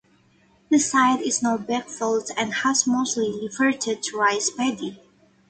[0.71, 4.99] The site is now backfilled and has mostly reverted to rice paddy.